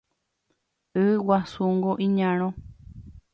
Y 1.03 1.05
guasúngo 1.25 1.91
iñarõ 2.05 2.49